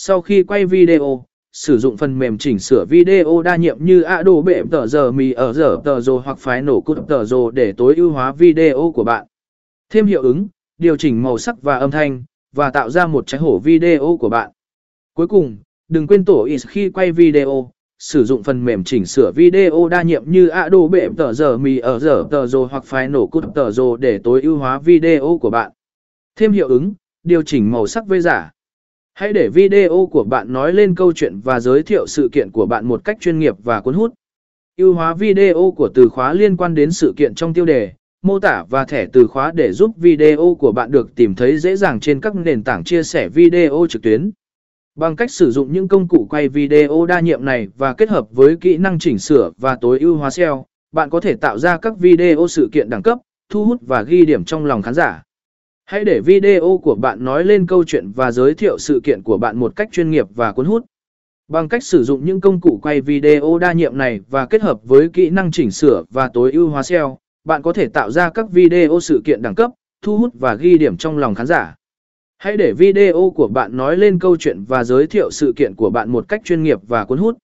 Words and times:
Sau 0.00 0.20
khi 0.20 0.42
quay 0.42 0.66
video, 0.66 1.24
sử 1.52 1.78
dụng 1.78 1.96
phần 1.96 2.18
mềm 2.18 2.38
chỉnh 2.38 2.58
sửa 2.58 2.84
video 2.88 3.42
đa 3.42 3.56
nhiệm 3.56 3.84
như 3.84 4.02
Adobe 4.02 4.62
tờ 4.70 4.86
giờ 4.86 5.12
mì 5.12 5.32
ở 5.32 5.52
giờ 5.52 5.76
tờ 5.84 6.00
rồ 6.00 6.18
hoặc 6.18 6.38
phái 6.38 6.62
nổ 6.62 6.80
cút 6.80 6.98
tờ 7.08 7.24
rồ 7.24 7.50
để 7.50 7.72
tối 7.72 7.94
ưu 7.96 8.10
hóa 8.10 8.32
video 8.32 8.92
của 8.94 9.04
bạn. 9.04 9.26
Thêm 9.90 10.06
hiệu 10.06 10.22
ứng, 10.22 10.48
điều 10.78 10.96
chỉnh 10.96 11.22
màu 11.22 11.38
sắc 11.38 11.62
và 11.62 11.78
âm 11.78 11.90
thanh, 11.90 12.24
và 12.54 12.70
tạo 12.70 12.90
ra 12.90 13.06
một 13.06 13.26
trái 13.26 13.40
hổ 13.40 13.58
video 13.58 14.16
của 14.20 14.28
bạn. 14.28 14.50
Cuối 15.14 15.28
cùng, 15.28 15.56
đừng 15.88 16.06
quên 16.06 16.24
tổ 16.24 16.42
is 16.42 16.66
khi 16.66 16.90
quay 16.90 17.12
video, 17.12 17.70
sử 17.98 18.24
dụng 18.24 18.42
phần 18.42 18.64
mềm 18.64 18.84
chỉnh 18.84 19.06
sửa 19.06 19.32
video 19.34 19.88
đa 19.88 20.02
nhiệm 20.02 20.30
như 20.30 20.48
Adobe 20.48 21.08
tờ 21.16 21.32
giờ 21.32 21.58
mì 21.58 21.78
ở 21.78 21.98
giờ 21.98 22.24
tờ 22.30 22.46
rồ 22.46 22.64
hoặc 22.64 22.84
phái 22.84 23.08
nổ 23.08 23.26
cút 23.26 23.44
tờ 23.54 23.70
rồ 23.70 23.96
để 23.96 24.20
tối 24.24 24.42
ưu 24.42 24.56
hóa 24.56 24.78
video 24.78 25.38
của 25.40 25.50
bạn. 25.50 25.72
Thêm 26.36 26.52
hiệu 26.52 26.68
ứng, 26.68 26.94
điều 27.22 27.42
chỉnh 27.42 27.70
màu 27.70 27.86
sắc 27.86 28.06
với 28.06 28.20
giả. 28.20 28.50
Hãy 29.18 29.32
để 29.32 29.48
video 29.48 30.08
của 30.12 30.24
bạn 30.24 30.52
nói 30.52 30.72
lên 30.72 30.94
câu 30.94 31.12
chuyện 31.12 31.40
và 31.44 31.60
giới 31.60 31.82
thiệu 31.82 32.06
sự 32.06 32.28
kiện 32.32 32.50
của 32.50 32.66
bạn 32.66 32.86
một 32.86 33.04
cách 33.04 33.16
chuyên 33.20 33.38
nghiệp 33.38 33.54
và 33.64 33.80
cuốn 33.80 33.94
hút. 33.94 34.14
Ưu 34.76 34.94
hóa 34.94 35.14
video 35.14 35.74
của 35.76 35.88
từ 35.94 36.08
khóa 36.08 36.32
liên 36.32 36.56
quan 36.56 36.74
đến 36.74 36.90
sự 36.90 37.14
kiện 37.16 37.34
trong 37.34 37.54
tiêu 37.54 37.64
đề, 37.64 37.92
mô 38.22 38.38
tả 38.38 38.64
và 38.70 38.84
thẻ 38.84 39.06
từ 39.12 39.26
khóa 39.26 39.52
để 39.54 39.72
giúp 39.72 39.90
video 39.96 40.56
của 40.58 40.72
bạn 40.72 40.90
được 40.90 41.14
tìm 41.14 41.34
thấy 41.34 41.58
dễ 41.58 41.76
dàng 41.76 42.00
trên 42.00 42.20
các 42.20 42.36
nền 42.36 42.64
tảng 42.64 42.84
chia 42.84 43.02
sẻ 43.02 43.28
video 43.28 43.86
trực 43.88 44.02
tuyến. 44.02 44.30
Bằng 44.96 45.16
cách 45.16 45.30
sử 45.30 45.50
dụng 45.50 45.72
những 45.72 45.88
công 45.88 46.08
cụ 46.08 46.26
quay 46.30 46.48
video 46.48 47.06
đa 47.06 47.20
nhiệm 47.20 47.44
này 47.44 47.68
và 47.78 47.94
kết 47.94 48.08
hợp 48.08 48.26
với 48.30 48.56
kỹ 48.56 48.76
năng 48.76 48.98
chỉnh 48.98 49.18
sửa 49.18 49.50
và 49.58 49.76
tối 49.80 49.98
ưu 50.00 50.16
hóa 50.16 50.30
SEO, 50.30 50.66
bạn 50.92 51.10
có 51.10 51.20
thể 51.20 51.34
tạo 51.34 51.58
ra 51.58 51.78
các 51.78 51.98
video 51.98 52.46
sự 52.48 52.68
kiện 52.72 52.90
đẳng 52.90 53.02
cấp, 53.02 53.18
thu 53.48 53.64
hút 53.64 53.80
và 53.86 54.02
ghi 54.02 54.24
điểm 54.24 54.44
trong 54.44 54.64
lòng 54.64 54.82
khán 54.82 54.94
giả. 54.94 55.22
Hãy 55.90 56.04
để 56.04 56.20
video 56.20 56.80
của 56.82 56.94
bạn 56.94 57.24
nói 57.24 57.44
lên 57.44 57.66
câu 57.66 57.84
chuyện 57.84 58.12
và 58.14 58.32
giới 58.32 58.54
thiệu 58.54 58.78
sự 58.78 59.00
kiện 59.04 59.22
của 59.22 59.38
bạn 59.38 59.58
một 59.58 59.76
cách 59.76 59.88
chuyên 59.92 60.10
nghiệp 60.10 60.26
và 60.34 60.52
cuốn 60.52 60.66
hút. 60.66 60.84
Bằng 61.48 61.68
cách 61.68 61.82
sử 61.82 62.04
dụng 62.04 62.24
những 62.24 62.40
công 62.40 62.60
cụ 62.60 62.78
quay 62.82 63.00
video 63.00 63.58
đa 63.58 63.72
nhiệm 63.72 63.98
này 63.98 64.20
và 64.30 64.46
kết 64.46 64.62
hợp 64.62 64.80
với 64.84 65.08
kỹ 65.08 65.30
năng 65.30 65.50
chỉnh 65.50 65.70
sửa 65.70 66.04
và 66.10 66.28
tối 66.28 66.52
ưu 66.52 66.68
hóa 66.68 66.82
SEO, 66.82 67.18
bạn 67.44 67.62
có 67.62 67.72
thể 67.72 67.88
tạo 67.88 68.10
ra 68.10 68.30
các 68.30 68.50
video 68.50 69.00
sự 69.00 69.20
kiện 69.24 69.42
đẳng 69.42 69.54
cấp, 69.54 69.70
thu 70.02 70.18
hút 70.18 70.34
và 70.38 70.54
ghi 70.54 70.78
điểm 70.78 70.96
trong 70.96 71.18
lòng 71.18 71.34
khán 71.34 71.46
giả. 71.46 71.74
Hãy 72.38 72.56
để 72.56 72.72
video 72.72 73.32
của 73.36 73.48
bạn 73.48 73.76
nói 73.76 73.96
lên 73.96 74.18
câu 74.18 74.36
chuyện 74.36 74.64
và 74.64 74.84
giới 74.84 75.06
thiệu 75.06 75.30
sự 75.30 75.52
kiện 75.56 75.74
của 75.74 75.90
bạn 75.90 76.10
một 76.10 76.28
cách 76.28 76.40
chuyên 76.44 76.62
nghiệp 76.62 76.78
và 76.88 77.04
cuốn 77.04 77.18
hút. 77.18 77.38